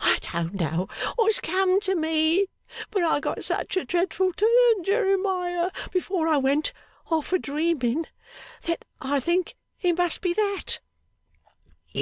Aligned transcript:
I 0.00 0.18
don't 0.30 0.52
know 0.60 0.90
what's 1.16 1.40
come 1.40 1.80
to 1.80 1.94
me. 1.94 2.48
But 2.90 3.02
I 3.02 3.18
got 3.18 3.42
such 3.42 3.78
a 3.78 3.84
dreadful 3.86 4.34
turn, 4.34 4.84
Jeremiah, 4.84 5.70
before 5.90 6.28
I 6.28 6.36
went 6.36 6.74
off 7.10 7.32
a 7.32 7.38
dreaming, 7.38 8.04
that 8.64 8.84
I 9.00 9.20
think 9.20 9.56
it 9.80 9.96
must 9.96 10.20
be 10.20 10.34
that. 10.34 10.80